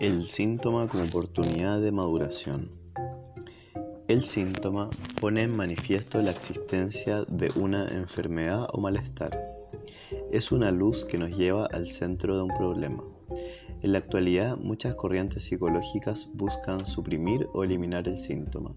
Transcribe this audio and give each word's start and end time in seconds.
El 0.00 0.26
síntoma 0.26 0.88
como 0.88 1.04
oportunidad 1.04 1.80
de 1.80 1.92
maduración. 1.92 2.70
El 4.08 4.24
síntoma 4.24 4.90
pone 5.20 5.42
en 5.42 5.56
manifiesto 5.56 6.20
la 6.20 6.32
existencia 6.32 7.24
de 7.24 7.50
una 7.56 7.86
enfermedad 7.88 8.66
o 8.72 8.80
malestar. 8.80 9.38
Es 10.32 10.50
una 10.50 10.72
luz 10.72 11.04
que 11.04 11.16
nos 11.16 11.36
lleva 11.36 11.66
al 11.66 11.86
centro 11.86 12.36
de 12.36 12.42
un 12.42 12.48
problema. 12.48 13.04
En 13.82 13.92
la 13.92 13.98
actualidad, 13.98 14.56
muchas 14.56 14.96
corrientes 14.96 15.44
psicológicas 15.44 16.28
buscan 16.34 16.86
suprimir 16.86 17.48
o 17.52 17.62
eliminar 17.62 18.08
el 18.08 18.18
síntoma 18.18 18.74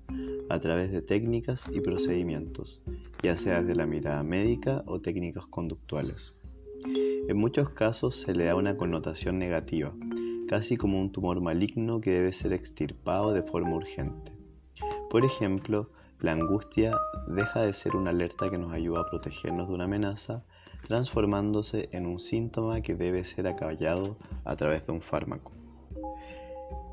a 0.49 0.59
través 0.59 0.91
de 0.91 1.01
técnicas 1.01 1.65
y 1.73 1.81
procedimientos, 1.81 2.81
ya 3.23 3.37
sea 3.37 3.61
desde 3.61 3.75
la 3.75 3.87
mirada 3.87 4.21
médica 4.21 4.83
o 4.85 5.01
técnicas 5.01 5.47
conductuales. 5.47 6.35
En 7.27 7.37
muchos 7.37 7.71
casos 7.71 8.17
se 8.17 8.33
le 8.33 8.45
da 8.45 8.55
una 8.55 8.77
connotación 8.77 9.39
negativa, 9.39 9.93
casi 10.47 10.77
como 10.77 10.99
un 10.99 11.11
tumor 11.11 11.41
maligno 11.41 12.01
que 12.01 12.11
debe 12.11 12.33
ser 12.33 12.53
extirpado 12.53 13.33
de 13.33 13.43
forma 13.43 13.75
urgente. 13.75 14.31
Por 15.09 15.25
ejemplo, 15.25 15.89
la 16.19 16.31
angustia 16.31 16.97
deja 17.27 17.61
de 17.61 17.73
ser 17.73 17.95
una 17.95 18.09
alerta 18.09 18.49
que 18.49 18.57
nos 18.57 18.73
ayuda 18.73 19.01
a 19.01 19.05
protegernos 19.09 19.67
de 19.67 19.75
una 19.75 19.83
amenaza, 19.83 20.43
transformándose 20.87 21.89
en 21.91 22.05
un 22.07 22.19
síntoma 22.19 22.81
que 22.81 22.95
debe 22.95 23.23
ser 23.23 23.47
acaballado 23.47 24.17
a 24.45 24.55
través 24.55 24.85
de 24.87 24.93
un 24.93 25.01
fármaco. 25.01 25.51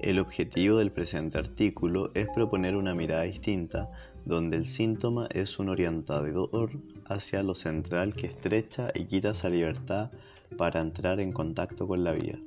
El 0.01 0.19
objetivo 0.19 0.79
del 0.79 0.93
presente 0.93 1.39
artículo 1.39 2.11
es 2.15 2.29
proponer 2.29 2.77
una 2.77 2.95
mirada 2.95 3.23
distinta, 3.23 3.91
donde 4.27 4.57
el 4.57 4.66
síntoma 4.66 5.29
es 5.33 5.59
un 5.59 5.71
orientador 5.71 6.71
hacia 7.07 7.43
lo 7.43 7.55
central 7.55 8.15
que 8.15 8.27
estrecha 8.27 8.91
y 8.95 9.07
quita 9.07 9.30
esa 9.30 9.49
libertad 9.49 10.11
para 10.59 10.80
entrar 10.80 11.21
en 11.21 11.33
contacto 11.33 11.87
con 11.87 12.05
la 12.05 12.13
vida. 12.13 12.39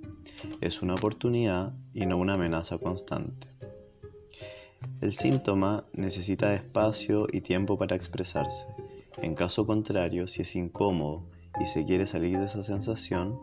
Es 0.62 0.82
una 0.82 0.94
oportunidad 0.94 1.74
y 1.94 2.06
no 2.06 2.18
una 2.18 2.34
amenaza 2.34 2.78
constante. 2.78 3.48
El 5.02 5.14
síntoma 5.14 5.86
necesita 5.94 6.54
espacio 6.54 7.28
y 7.32 7.42
tiempo 7.42 7.78
para 7.78 7.96
expresarse. 7.96 8.66
En 9.22 9.36
caso 9.36 9.66
contrario, 9.66 10.28
si 10.28 10.42
es 10.42 10.56
incómodo 10.56 11.24
y 11.60 11.66
se 11.66 11.86
quiere 11.86 12.08
salir 12.08 12.38
de 12.38 12.46
esa 12.46 12.64
sensación, 12.64 13.40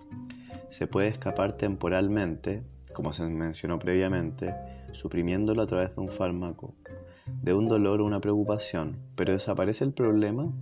se 0.71 0.87
puede 0.87 1.09
escapar 1.09 1.57
temporalmente, 1.57 2.63
como 2.93 3.13
se 3.13 3.25
mencionó 3.25 3.79
previamente, 3.79 4.55
suprimiéndolo 4.93 5.63
a 5.63 5.67
través 5.67 5.95
de 5.95 6.01
un 6.01 6.11
fármaco, 6.11 6.75
de 7.43 7.55
un 7.55 7.69
dolor 7.69 8.01
o 8.01 8.05
una 8.05 8.21
preocupación, 8.21 8.97
pero 9.15 9.33
desaparece 9.33 9.85
el 9.85 9.93
problema. 9.93 10.53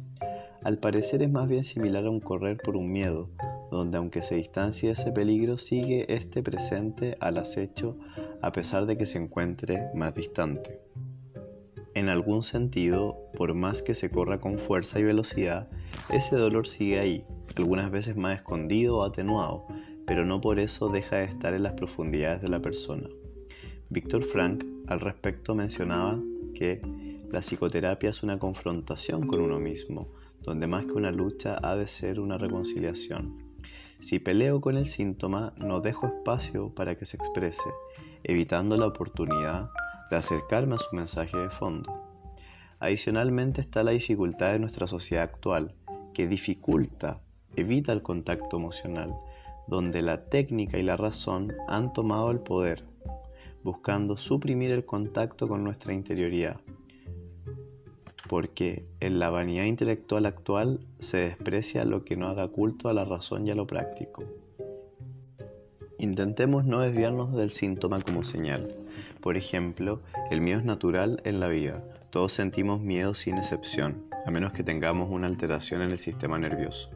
Al 0.64 0.78
parecer 0.78 1.22
es 1.22 1.30
más 1.30 1.48
bien 1.48 1.64
similar 1.64 2.06
a 2.06 2.10
un 2.10 2.20
correr 2.20 2.56
por 2.56 2.76
un 2.76 2.92
miedo, 2.92 3.28
donde 3.72 3.98
aunque 3.98 4.22
se 4.22 4.36
distancie 4.36 4.90
ese 4.90 5.10
peligro, 5.10 5.58
sigue 5.58 6.06
este 6.14 6.40
presente 6.40 7.16
al 7.18 7.38
acecho 7.38 7.96
a 8.42 8.52
pesar 8.52 8.86
de 8.86 8.96
que 8.96 9.06
se 9.06 9.18
encuentre 9.18 9.90
más 9.94 10.14
distante. 10.14 10.80
En 11.94 12.08
algún 12.08 12.44
sentido, 12.44 13.16
por 13.36 13.54
más 13.54 13.82
que 13.82 13.94
se 13.94 14.10
corra 14.10 14.40
con 14.40 14.56
fuerza 14.56 15.00
y 15.00 15.02
velocidad, 15.02 15.68
ese 16.12 16.36
dolor 16.36 16.68
sigue 16.68 17.00
ahí, 17.00 17.24
algunas 17.56 17.90
veces 17.90 18.16
más 18.16 18.36
escondido 18.36 18.98
o 18.98 19.02
atenuado, 19.02 19.66
pero 20.06 20.24
no 20.24 20.40
por 20.40 20.60
eso 20.60 20.88
deja 20.90 21.16
de 21.16 21.24
estar 21.24 21.54
en 21.54 21.64
las 21.64 21.74
profundidades 21.74 22.40
de 22.40 22.48
la 22.48 22.60
persona. 22.60 23.08
Víctor 23.90 24.22
Frank 24.22 24.64
al 24.86 25.00
respecto 25.00 25.54
mencionaba 25.54 26.20
que 26.54 26.80
la 27.30 27.40
psicoterapia 27.40 28.10
es 28.10 28.22
una 28.22 28.38
confrontación 28.38 29.26
con 29.26 29.40
uno 29.40 29.58
mismo, 29.58 30.08
donde 30.42 30.66
más 30.66 30.84
que 30.86 30.92
una 30.92 31.10
lucha 31.10 31.58
ha 31.62 31.76
de 31.76 31.86
ser 31.86 32.20
una 32.20 32.38
reconciliación. 32.38 33.52
Si 34.00 34.18
peleo 34.18 34.60
con 34.60 34.76
el 34.76 34.86
síntoma, 34.86 35.52
no 35.56 35.80
dejo 35.80 36.06
espacio 36.06 36.74
para 36.74 36.96
que 36.96 37.04
se 37.04 37.16
exprese, 37.16 37.70
evitando 38.24 38.76
la 38.76 38.86
oportunidad 38.86 39.70
de 40.10 40.16
acercarme 40.16 40.74
a 40.74 40.78
su 40.78 40.94
mensaje 40.96 41.36
de 41.36 41.50
fondo. 41.50 41.92
Adicionalmente 42.80 43.60
está 43.60 43.84
la 43.84 43.92
dificultad 43.92 44.52
de 44.52 44.58
nuestra 44.58 44.88
sociedad 44.88 45.24
actual, 45.24 45.74
que 46.12 46.26
dificulta, 46.26 47.20
evita 47.54 47.92
el 47.92 48.02
contacto 48.02 48.56
emocional, 48.56 49.14
donde 49.68 50.02
la 50.02 50.24
técnica 50.24 50.78
y 50.78 50.82
la 50.82 50.96
razón 50.96 51.54
han 51.68 51.92
tomado 51.92 52.32
el 52.32 52.40
poder, 52.40 52.84
buscando 53.62 54.16
suprimir 54.16 54.72
el 54.72 54.84
contacto 54.84 55.46
con 55.46 55.62
nuestra 55.62 55.94
interioridad 55.94 56.60
porque 58.32 58.86
en 59.00 59.18
la 59.18 59.28
vanidad 59.28 59.64
intelectual 59.64 60.24
actual 60.24 60.80
se 61.00 61.18
desprecia 61.18 61.84
lo 61.84 62.02
que 62.02 62.16
no 62.16 62.28
haga 62.28 62.48
culto 62.48 62.88
a 62.88 62.94
la 62.94 63.04
razón 63.04 63.46
y 63.46 63.50
a 63.50 63.54
lo 63.54 63.66
práctico. 63.66 64.24
Intentemos 65.98 66.64
no 66.64 66.80
desviarnos 66.80 67.36
del 67.36 67.50
síntoma 67.50 68.00
como 68.00 68.22
señal. 68.22 68.74
Por 69.20 69.36
ejemplo, 69.36 70.00
el 70.30 70.40
miedo 70.40 70.60
es 70.60 70.64
natural 70.64 71.20
en 71.26 71.40
la 71.40 71.48
vida. 71.48 71.84
Todos 72.08 72.32
sentimos 72.32 72.80
miedo 72.80 73.14
sin 73.14 73.36
excepción, 73.36 74.06
a 74.24 74.30
menos 74.30 74.54
que 74.54 74.64
tengamos 74.64 75.10
una 75.10 75.26
alteración 75.26 75.82
en 75.82 75.90
el 75.90 75.98
sistema 75.98 76.38
nervioso, 76.38 76.88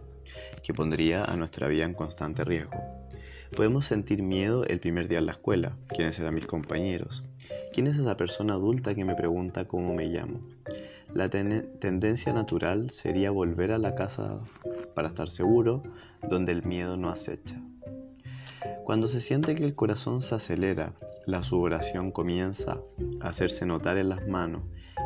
que 0.62 0.72
pondría 0.72 1.22
a 1.22 1.36
nuestra 1.36 1.68
vida 1.68 1.84
en 1.84 1.92
constante 1.92 2.44
riesgo. 2.44 2.80
Podemos 3.54 3.84
sentir 3.84 4.22
miedo 4.22 4.64
el 4.64 4.80
primer 4.80 5.06
día 5.06 5.18
en 5.18 5.26
la 5.26 5.32
escuela. 5.32 5.76
¿Quiénes 5.88 6.14
serán 6.14 6.34
mis 6.34 6.46
compañeros? 6.46 7.24
¿Quién 7.74 7.88
es 7.88 7.98
esa 7.98 8.16
persona 8.16 8.54
adulta 8.54 8.94
que 8.94 9.04
me 9.04 9.14
pregunta 9.14 9.66
cómo 9.66 9.94
me 9.94 10.06
llamo? 10.06 10.40
La 11.14 11.28
tendencia 11.30 12.32
natural 12.32 12.90
sería 12.90 13.30
volver 13.30 13.72
a 13.72 13.78
la 13.78 13.94
casa 13.94 14.40
para 14.94 15.08
estar 15.08 15.30
seguro, 15.30 15.82
donde 16.28 16.52
el 16.52 16.64
miedo 16.64 16.96
no 16.96 17.08
acecha. 17.08 17.60
Cuando 18.84 19.08
se 19.08 19.20
siente 19.20 19.54
que 19.54 19.64
el 19.64 19.74
corazón 19.74 20.22
se 20.22 20.34
acelera, 20.34 20.92
la 21.26 21.42
sudoración 21.42 22.12
comienza 22.12 22.80
a 23.20 23.28
hacerse 23.28 23.66
notar 23.66 23.98
en 23.98 24.10
las 24.10 24.28
manos 24.28 24.62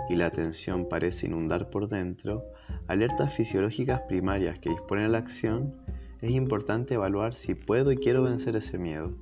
y 0.08 0.16
la 0.16 0.30
tensión 0.30 0.88
parece 0.88 1.26
inundar 1.26 1.70
por 1.70 1.88
dentro, 1.88 2.44
alertas 2.88 3.32
fisiológicas 3.32 4.02
primarias 4.02 4.58
que 4.58 4.70
disponen 4.70 5.12
la 5.12 5.18
acción, 5.18 5.74
es 6.20 6.30
importante 6.32 6.94
evaluar 6.94 7.34
si 7.34 7.54
puedo 7.54 7.92
y 7.92 7.96
quiero 7.96 8.22
vencer 8.22 8.56
ese 8.56 8.76
miedo, 8.76 9.14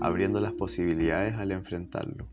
abriendo 0.00 0.40
las 0.40 0.52
posibilidades 0.52 1.34
al 1.34 1.52
enfrentarlo. 1.52 2.26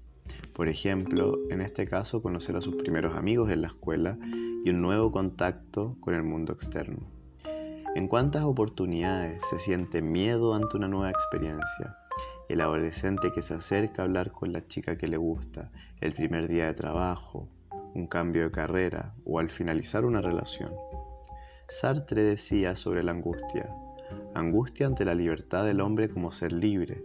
Por 0.53 0.69
ejemplo, 0.69 1.39
en 1.49 1.61
este 1.61 1.87
caso, 1.87 2.21
conocer 2.21 2.55
a 2.55 2.61
sus 2.61 2.75
primeros 2.75 3.17
amigos 3.17 3.49
en 3.49 3.61
la 3.61 3.69
escuela 3.69 4.17
y 4.63 4.69
un 4.69 4.81
nuevo 4.81 5.11
contacto 5.11 5.97
con 5.99 6.13
el 6.13 6.21
mundo 6.23 6.53
externo. 6.53 7.07
¿En 7.95 8.07
cuántas 8.07 8.43
oportunidades 8.43 9.41
se 9.49 9.59
siente 9.59 10.01
miedo 10.01 10.53
ante 10.53 10.77
una 10.77 10.87
nueva 10.87 11.09
experiencia? 11.09 11.97
El 12.49 12.61
adolescente 12.61 13.31
que 13.33 13.41
se 13.41 13.55
acerca 13.55 14.01
a 14.01 14.05
hablar 14.05 14.31
con 14.31 14.53
la 14.53 14.67
chica 14.67 14.97
que 14.97 15.07
le 15.07 15.17
gusta, 15.17 15.71
el 16.01 16.13
primer 16.13 16.47
día 16.47 16.67
de 16.67 16.73
trabajo, 16.73 17.47
un 17.95 18.07
cambio 18.07 18.43
de 18.43 18.51
carrera 18.51 19.13
o 19.25 19.39
al 19.39 19.49
finalizar 19.49 20.05
una 20.05 20.21
relación. 20.21 20.71
Sartre 21.67 22.23
decía 22.23 22.75
sobre 22.75 23.03
la 23.03 23.11
angustia, 23.11 23.69
angustia 24.35 24.87
ante 24.87 25.05
la 25.05 25.15
libertad 25.15 25.65
del 25.65 25.81
hombre 25.81 26.09
como 26.09 26.31
ser 26.31 26.51
libre, 26.51 27.03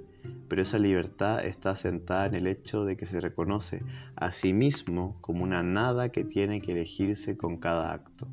pero 0.49 0.63
esa 0.63 0.79
libertad 0.79 1.45
está 1.45 1.77
sentada 1.77 2.27
en 2.27 2.35
el 2.35 2.47
hecho 2.47 2.85
de 2.85 2.97
que 2.97 3.07
se 3.07 3.21
reconoce 3.21 3.83
a 4.17 4.33
sí 4.33 4.53
mismo 4.53 5.19
como 5.21 5.45
una 5.45 5.63
nada 5.63 6.11
que 6.11 6.25
tiene 6.25 6.61
que 6.61 6.73
elegirse 6.73 7.37
con 7.37 7.59
cada 7.59 7.93
acto. 7.93 8.27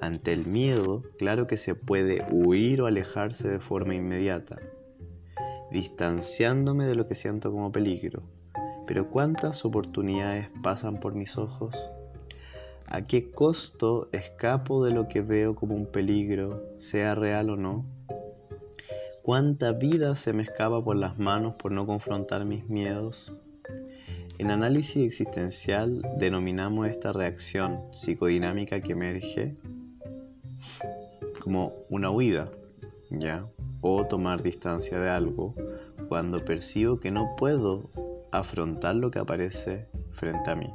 Ante 0.00 0.32
el 0.32 0.46
miedo, 0.46 1.02
claro 1.18 1.46
que 1.46 1.56
se 1.56 1.74
puede 1.74 2.24
huir 2.30 2.82
o 2.82 2.86
alejarse 2.86 3.48
de 3.48 3.60
forma 3.60 3.94
inmediata, 3.94 4.58
distanciándome 5.70 6.84
de 6.86 6.94
lo 6.94 7.06
que 7.06 7.14
siento 7.14 7.52
como 7.52 7.72
peligro. 7.72 8.22
Pero 8.86 9.08
¿cuántas 9.08 9.64
oportunidades 9.64 10.48
pasan 10.62 10.98
por 10.98 11.14
mis 11.14 11.38
ojos? 11.38 11.74
¿A 12.94 13.06
qué 13.06 13.30
costo 13.30 14.10
escapo 14.12 14.84
de 14.84 14.90
lo 14.90 15.08
que 15.08 15.22
veo 15.22 15.54
como 15.54 15.74
un 15.74 15.86
peligro, 15.86 16.62
sea 16.76 17.14
real 17.14 17.48
o 17.48 17.56
no? 17.56 17.86
¿Cuánta 19.22 19.72
vida 19.72 20.14
se 20.14 20.34
me 20.34 20.42
escapa 20.42 20.84
por 20.84 20.96
las 20.96 21.18
manos 21.18 21.54
por 21.54 21.72
no 21.72 21.86
confrontar 21.86 22.44
mis 22.44 22.68
miedos? 22.68 23.32
En 24.36 24.50
análisis 24.50 25.06
existencial 25.06 26.02
denominamos 26.18 26.86
esta 26.86 27.14
reacción 27.14 27.80
psicodinámica 27.92 28.82
que 28.82 28.92
emerge 28.92 29.56
como 31.40 31.72
una 31.88 32.10
huida, 32.10 32.50
¿ya? 33.08 33.46
O 33.80 34.04
tomar 34.04 34.42
distancia 34.42 35.00
de 35.00 35.08
algo 35.08 35.54
cuando 36.10 36.44
percibo 36.44 37.00
que 37.00 37.10
no 37.10 37.36
puedo 37.36 37.88
afrontar 38.32 38.96
lo 38.96 39.10
que 39.10 39.18
aparece 39.18 39.86
frente 40.10 40.50
a 40.50 40.56
mí. 40.56 40.70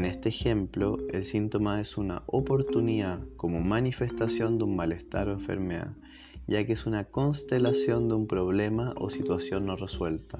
En 0.00 0.06
este 0.06 0.30
ejemplo, 0.30 0.96
el 1.12 1.24
síntoma 1.24 1.78
es 1.78 1.98
una 1.98 2.22
oportunidad 2.24 3.20
como 3.36 3.60
manifestación 3.60 4.56
de 4.56 4.64
un 4.64 4.74
malestar 4.74 5.28
o 5.28 5.32
enfermedad 5.32 5.92
ya 6.46 6.64
que 6.64 6.72
es 6.72 6.86
una 6.86 7.04
constelación 7.04 8.08
de 8.08 8.14
un 8.14 8.26
problema 8.26 8.94
o 8.96 9.10
situación 9.10 9.66
no 9.66 9.76
resuelta, 9.76 10.38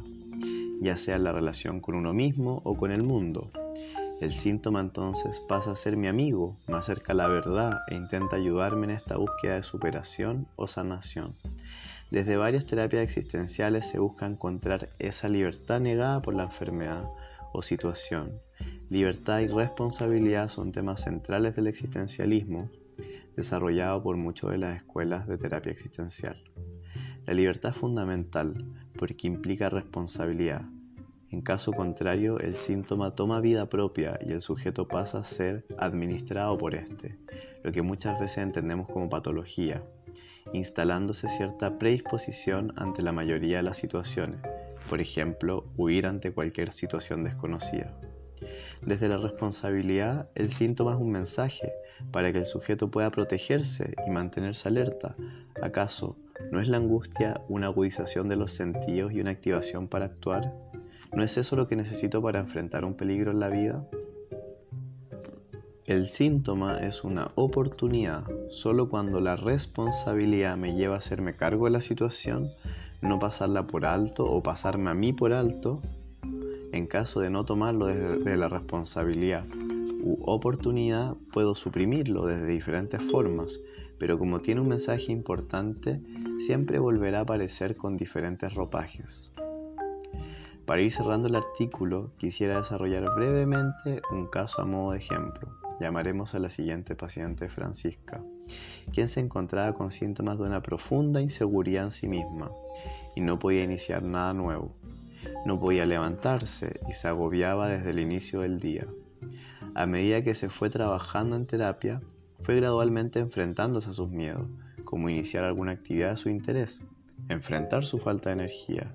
ya 0.80 0.96
sea 0.96 1.18
la 1.18 1.30
relación 1.30 1.80
con 1.80 1.94
uno 1.94 2.14
mismo 2.14 2.62
o 2.64 2.74
con 2.74 2.90
el 2.90 3.04
mundo. 3.04 3.52
El 4.22 4.32
síntoma 4.32 4.80
entonces 4.80 5.40
pasa 5.40 5.72
a 5.72 5.76
ser 5.76 5.98
mi 5.98 6.08
amigo, 6.08 6.56
más 6.66 6.86
cerca 6.86 7.12
a 7.12 7.16
la 7.16 7.28
verdad 7.28 7.82
e 7.88 7.96
intenta 7.96 8.36
ayudarme 8.36 8.86
en 8.86 8.92
esta 8.92 9.18
búsqueda 9.18 9.56
de 9.56 9.62
superación 9.62 10.48
o 10.56 10.68
sanación. 10.68 11.36
Desde 12.10 12.38
varias 12.38 12.64
terapias 12.64 13.02
existenciales 13.02 13.86
se 13.86 13.98
busca 13.98 14.24
encontrar 14.24 14.88
esa 14.98 15.28
libertad 15.28 15.80
negada 15.80 16.22
por 16.22 16.34
la 16.34 16.44
enfermedad 16.44 17.04
o 17.52 17.60
situación. 17.60 18.40
Libertad 18.90 19.38
y 19.38 19.46
responsabilidad 19.46 20.48
son 20.48 20.72
temas 20.72 21.02
centrales 21.02 21.54
del 21.54 21.68
existencialismo 21.68 22.68
desarrollado 23.36 24.02
por 24.02 24.16
muchas 24.16 24.50
de 24.50 24.58
las 24.58 24.78
escuelas 24.78 25.28
de 25.28 25.38
terapia 25.38 25.70
existencial. 25.70 26.42
La 27.24 27.34
libertad 27.34 27.70
es 27.70 27.76
fundamental 27.76 28.66
porque 28.98 29.28
implica 29.28 29.68
responsabilidad. 29.68 30.62
En 31.30 31.40
caso 31.40 31.70
contrario, 31.70 32.40
el 32.40 32.56
síntoma 32.56 33.14
toma 33.14 33.40
vida 33.40 33.66
propia 33.66 34.18
y 34.26 34.32
el 34.32 34.40
sujeto 34.40 34.88
pasa 34.88 35.20
a 35.20 35.24
ser 35.24 35.64
administrado 35.78 36.58
por 36.58 36.74
éste, 36.74 37.16
lo 37.62 37.70
que 37.70 37.82
muchas 37.82 38.18
veces 38.18 38.38
entendemos 38.38 38.88
como 38.88 39.08
patología, 39.08 39.84
instalándose 40.52 41.28
cierta 41.28 41.78
predisposición 41.78 42.72
ante 42.74 43.02
la 43.02 43.12
mayoría 43.12 43.58
de 43.58 43.62
las 43.62 43.76
situaciones, 43.76 44.40
por 44.88 45.00
ejemplo, 45.00 45.64
huir 45.76 46.06
ante 46.06 46.32
cualquier 46.32 46.72
situación 46.72 47.22
desconocida. 47.22 47.96
Desde 48.82 49.08
la 49.08 49.18
responsabilidad, 49.18 50.28
el 50.34 50.50
síntoma 50.50 50.94
es 50.94 51.00
un 51.00 51.10
mensaje 51.10 51.72
para 52.10 52.32
que 52.32 52.38
el 52.38 52.46
sujeto 52.46 52.90
pueda 52.90 53.10
protegerse 53.10 53.94
y 54.06 54.10
mantenerse 54.10 54.68
alerta. 54.68 55.14
¿Acaso 55.62 56.16
no 56.50 56.60
es 56.60 56.68
la 56.68 56.78
angustia 56.78 57.42
una 57.48 57.66
agudización 57.66 58.28
de 58.28 58.36
los 58.36 58.52
sentidos 58.52 59.12
y 59.12 59.20
una 59.20 59.32
activación 59.32 59.86
para 59.86 60.06
actuar? 60.06 60.54
¿No 61.12 61.22
es 61.22 61.36
eso 61.36 61.56
lo 61.56 61.68
que 61.68 61.76
necesito 61.76 62.22
para 62.22 62.40
enfrentar 62.40 62.84
un 62.84 62.94
peligro 62.94 63.30
en 63.32 63.40
la 63.40 63.48
vida? 63.48 63.84
El 65.84 66.06
síntoma 66.06 66.78
es 66.78 67.04
una 67.04 67.32
oportunidad. 67.34 68.24
Solo 68.48 68.88
cuando 68.88 69.20
la 69.20 69.36
responsabilidad 69.36 70.56
me 70.56 70.74
lleva 70.74 70.94
a 70.94 70.98
hacerme 70.98 71.34
cargo 71.34 71.66
de 71.66 71.72
la 71.72 71.80
situación, 71.80 72.52
no 73.02 73.18
pasarla 73.18 73.66
por 73.66 73.84
alto 73.84 74.24
o 74.24 74.42
pasarme 74.42 74.90
a 74.90 74.94
mí 74.94 75.12
por 75.12 75.32
alto, 75.32 75.82
en 76.72 76.86
caso 76.86 77.20
de 77.20 77.30
no 77.30 77.44
tomarlo 77.44 77.86
desde, 77.86 78.36
la 78.36 78.48
responsabilidad 78.48 79.44
u 80.02 80.18
oportunidad, 80.24 81.16
puedo 81.32 81.54
suprimirlo 81.54 82.26
desde 82.26 82.46
diferentes 82.46 83.02
formas, 83.10 83.60
pero 83.98 84.18
como 84.18 84.40
tiene 84.40 84.60
un 84.60 84.68
mensaje 84.68 85.12
importante, 85.12 86.00
siempre 86.38 86.78
volverá 86.78 87.18
a 87.18 87.22
aparecer 87.22 87.76
con 87.76 87.96
diferentes 87.96 88.54
ropajes. 88.54 89.30
Para 90.64 90.82
ir 90.82 90.92
cerrando 90.92 91.28
el 91.28 91.34
artículo, 91.34 92.12
quisiera 92.16 92.58
desarrollar 92.58 93.04
brevemente 93.16 94.00
un 94.12 94.26
caso 94.28 94.62
a 94.62 94.64
modo 94.64 94.92
de 94.92 94.98
ejemplo. 94.98 95.48
Llamaremos 95.80 96.34
a 96.34 96.38
la 96.38 96.50
siguiente 96.50 96.94
paciente 96.94 97.48
Francisca, 97.48 98.22
quien 98.92 99.08
se 99.08 99.20
encontraba 99.20 99.74
con 99.74 99.90
síntomas 99.90 100.38
de 100.38 100.44
una 100.44 100.62
profunda 100.62 101.20
inseguridad 101.20 101.84
en 101.84 101.90
sí 101.90 102.06
misma 102.06 102.50
y 103.16 103.20
no 103.20 103.38
podía 103.38 103.64
iniciar 103.64 104.02
nada 104.02 104.32
nuevo. 104.32 104.74
No 105.44 105.58
podía 105.60 105.86
levantarse 105.86 106.80
y 106.88 106.94
se 106.94 107.08
agobiaba 107.08 107.68
desde 107.68 107.90
el 107.90 107.98
inicio 107.98 108.40
del 108.40 108.60
día. 108.60 108.86
A 109.74 109.86
medida 109.86 110.22
que 110.22 110.34
se 110.34 110.48
fue 110.48 110.70
trabajando 110.70 111.36
en 111.36 111.46
terapia, 111.46 112.00
fue 112.42 112.56
gradualmente 112.56 113.18
enfrentándose 113.18 113.90
a 113.90 113.94
sus 113.94 114.10
miedos, 114.10 114.46
como 114.84 115.08
iniciar 115.08 115.44
alguna 115.44 115.72
actividad 115.72 116.10
de 116.10 116.16
su 116.16 116.28
interés, 116.28 116.80
enfrentar 117.28 117.84
su 117.84 117.98
falta 117.98 118.30
de 118.30 118.34
energía 118.34 118.92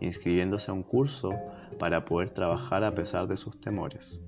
inscribiéndose 0.00 0.70
a 0.70 0.74
un 0.74 0.82
curso 0.82 1.34
para 1.78 2.04
poder 2.04 2.30
trabajar 2.30 2.84
a 2.84 2.94
pesar 2.94 3.26
de 3.26 3.36
sus 3.36 3.60
temores. 3.60 4.20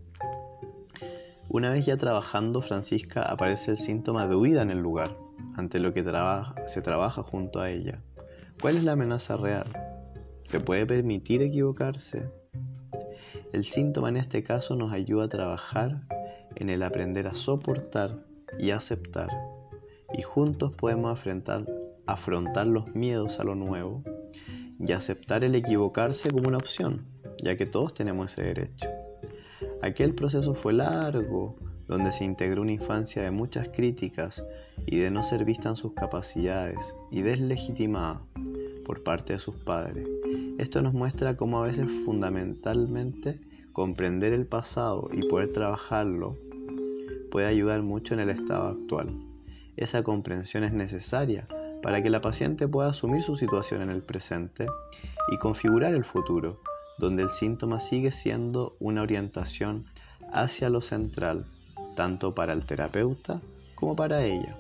Una 1.49 1.71
vez 1.71 1.87
ya 1.87 1.97
trabajando, 1.97 2.63
Francisca 2.63 3.23
aparece 3.23 3.73
el 3.73 3.77
síntoma 3.77 4.29
de 4.29 4.37
huida 4.37 4.63
en 4.63 4.71
el 4.71 4.79
lugar, 4.79 5.17
ante 5.57 5.81
lo 5.81 5.93
que 5.93 6.05
se 6.67 6.83
trabaja 6.83 7.23
junto 7.23 7.61
a 7.61 7.71
ella. 7.71 8.01
¿Cuál 8.61 8.77
es 8.77 8.85
la 8.85 8.93
amenaza 8.93 9.37
real? 9.37 9.90
¿Se 10.51 10.59
puede 10.59 10.85
permitir 10.85 11.43
equivocarse? 11.43 12.29
El 13.53 13.65
síntoma 13.65 14.09
en 14.09 14.17
este 14.17 14.43
caso 14.43 14.75
nos 14.75 14.93
ayuda 14.93 15.27
a 15.27 15.29
trabajar 15.29 16.01
en 16.57 16.71
el 16.71 16.83
aprender 16.83 17.29
a 17.29 17.37
soportar 17.37 18.19
y 18.59 18.73
aceptar, 18.73 19.29
y 20.13 20.23
juntos 20.23 20.73
podemos 20.75 21.13
afrontar, 21.13 21.67
afrontar 22.05 22.67
los 22.67 22.97
miedos 22.97 23.39
a 23.39 23.45
lo 23.45 23.55
nuevo 23.55 24.03
y 24.81 24.91
aceptar 24.91 25.45
el 25.45 25.55
equivocarse 25.55 26.33
como 26.33 26.49
una 26.49 26.59
opción, 26.59 27.07
ya 27.41 27.57
que 27.57 27.67
todos 27.67 27.95
tenemos 27.95 28.33
ese 28.33 28.43
derecho. 28.43 28.89
Aquel 29.83 30.17
proceso 30.17 30.55
fue 30.55 30.73
largo, 30.73 31.55
donde 31.87 32.11
se 32.11 32.25
integró 32.25 32.63
una 32.63 32.73
infancia 32.73 33.23
de 33.23 33.31
muchas 33.31 33.69
críticas 33.69 34.43
y 34.85 34.99
de 34.99 35.13
no 35.13 35.23
ser 35.23 35.45
vista 35.45 35.69
en 35.69 35.77
sus 35.77 35.93
capacidades 35.93 36.93
y 37.13 37.23
deslegitimada 37.23 38.23
por 38.85 39.05
parte 39.05 39.35
de 39.35 39.39
sus 39.39 39.55
padres. 39.55 40.09
Esto 40.59 40.83
nos 40.83 40.95
muestra 40.95 41.37
cómo 41.37 41.63
a 41.63 41.67
veces 41.67 41.87
fundamentalmente 42.05 43.41
comprender 43.73 44.33
el 44.33 44.47
pasado 44.47 45.09
y 45.13 45.23
poder 45.23 45.53
trabajarlo 45.53 46.37
puede 47.31 47.47
ayudar 47.47 47.83
mucho 47.83 48.15
en 48.15 48.21
el 48.21 48.31
estado 48.31 48.69
actual. 48.69 49.09
Esa 49.77 50.03
comprensión 50.03 50.65
es 50.65 50.73
necesaria 50.73 51.47
para 51.83 52.03
que 52.03 52.11
la 52.11 52.21
paciente 52.21 52.69
pueda 52.69 52.91
asumir 52.91 53.23
su 53.23 53.37
situación 53.37 53.83
en 53.83 53.91
el 53.91 54.03
presente 54.03 54.67
y 55.33 55.39
configurar 55.39 55.95
el 55.95 56.05
futuro, 56.05 56.61
donde 56.99 57.23
el 57.23 57.31
síntoma 57.31 57.81
sigue 57.81 58.11
siendo 58.11 58.77
una 58.81 59.03
orientación 59.03 59.87
hacia 60.33 60.69
lo 60.69 60.81
central, 60.81 61.47
tanto 61.97 62.35
para 62.35 62.53
el 62.53 62.67
terapeuta 62.67 63.41
como 63.75 63.97
para 63.97 64.25
ella. 64.25 64.57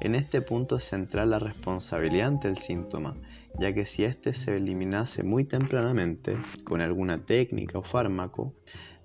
En 0.00 0.14
este 0.14 0.40
punto 0.40 0.76
es 0.76 0.84
central 0.84 1.30
la 1.30 1.38
responsabilidad 1.38 2.28
ante 2.28 2.48
el 2.48 2.56
síntoma, 2.56 3.14
ya 3.58 3.72
que 3.74 3.84
si 3.84 4.04
éste 4.04 4.32
se 4.32 4.56
eliminase 4.56 5.22
muy 5.22 5.44
tempranamente 5.44 6.36
con 6.64 6.80
alguna 6.80 7.24
técnica 7.24 7.78
o 7.78 7.82
fármaco, 7.82 8.54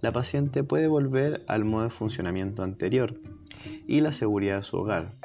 la 0.01 0.11
paciente 0.11 0.63
puede 0.63 0.87
volver 0.87 1.43
al 1.47 1.65
modo 1.65 1.85
de 1.85 1.89
funcionamiento 1.89 2.63
anterior 2.63 3.15
y 3.87 4.01
la 4.01 4.11
seguridad 4.11 4.57
de 4.57 4.63
su 4.63 4.77
hogar, 4.77 5.15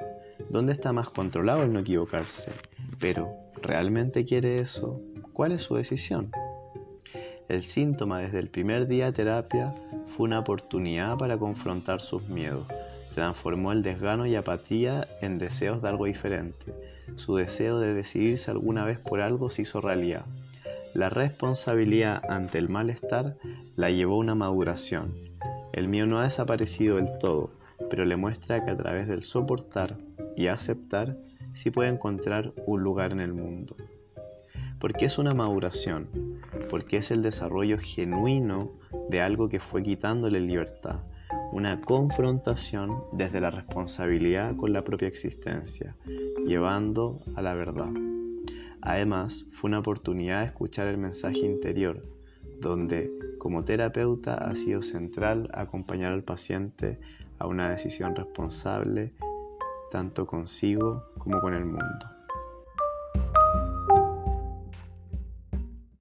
¿Dónde 0.49 0.72
está 0.72 0.93
más 0.93 1.11
controlado 1.11 1.62
el 1.62 1.72
no 1.72 1.81
equivocarse? 1.81 2.50
Pero, 2.99 3.32
¿realmente 3.62 4.25
quiere 4.25 4.58
eso? 4.58 5.00
¿Cuál 5.32 5.52
es 5.52 5.62
su 5.62 5.76
decisión? 5.76 6.32
El 7.49 7.62
síntoma 7.62 8.19
desde 8.19 8.38
el 8.38 8.49
primer 8.49 8.88
día 8.88 9.06
de 9.06 9.12
terapia 9.12 9.75
fue 10.06 10.25
una 10.25 10.40
oportunidad 10.40 11.17
para 11.19 11.38
confrontar 11.38 12.00
sus 12.00 12.28
miedos. 12.28 12.67
Transformó 13.14 13.72
el 13.72 13.82
desgano 13.82 14.26
y 14.26 14.34
apatía 14.34 15.08
en 15.20 15.38
deseos 15.38 15.82
de 15.82 15.88
algo 15.88 16.06
diferente. 16.06 16.74
Su 17.17 17.36
deseo 17.36 17.81
de 17.81 17.94
decidirse 17.94 18.50
alguna 18.50 18.84
vez 18.84 18.98
por 18.98 19.20
algo 19.20 19.50
se 19.50 19.62
hizo 19.62 19.81
realidad. 19.81 20.26
La 20.94 21.08
responsabilidad 21.08 22.22
ante 22.29 22.58
el 22.58 22.69
malestar 22.69 23.36
la 23.76 23.90
llevó 23.90 24.14
a 24.14 24.19
una 24.19 24.34
maduración. 24.34 25.14
El 25.72 25.88
mío 25.88 26.06
no 26.06 26.19
ha 26.19 26.24
desaparecido 26.24 26.96
del 26.96 27.19
todo, 27.19 27.52
pero 27.88 28.05
le 28.05 28.17
muestra 28.17 28.64
que 28.64 28.70
a 28.70 28.76
través 28.76 29.06
del 29.06 29.22
soportar 29.22 29.98
y 30.36 30.48
aceptar 30.48 31.17
sí 31.52 31.70
puede 31.70 31.90
encontrar 31.90 32.52
un 32.67 32.82
lugar 32.82 33.12
en 33.12 33.20
el 33.20 33.32
mundo. 33.32 33.76
Porque 34.79 35.05
es 35.05 35.19
una 35.19 35.34
maduración, 35.34 36.08
porque 36.69 36.96
es 36.96 37.10
el 37.10 37.22
desarrollo 37.22 37.79
genuino 37.79 38.72
de 39.08 39.20
algo 39.20 39.48
que 39.48 39.60
fue 39.60 39.82
quitándole 39.82 40.40
libertad, 40.40 41.00
una 41.52 41.80
confrontación 41.80 43.02
desde 43.12 43.40
la 43.40 43.50
responsabilidad 43.50 44.56
con 44.56 44.72
la 44.72 44.84
propia 44.84 45.08
existencia, 45.08 45.96
llevando 46.46 47.20
a 47.34 47.42
la 47.42 47.54
verdad. 47.54 47.90
Además, 48.82 49.44
fue 49.50 49.69
una 49.69 49.80
oportunidad 49.80 50.40
de 50.40 50.46
escuchar 50.46 50.86
el 50.86 50.98
mensaje 50.98 51.40
interior, 51.40 52.02
donde 52.60 53.10
como 53.38 53.64
terapeuta 53.64 54.34
ha 54.34 54.54
sido 54.54 54.82
central 54.82 55.50
acompañar 55.52 56.12
al 56.12 56.22
paciente 56.22 56.98
a 57.38 57.46
una 57.46 57.70
decisión 57.70 58.14
responsable 58.14 59.12
tanto 59.90 60.26
consigo 60.26 61.04
como 61.19 61.40
con 61.40 61.54
el 61.54 61.64
mundo. 61.64 62.19